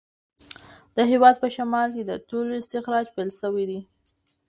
[0.95, 3.79] د هیواد په شمال کې د تېلو استخراج پیل شوی دی.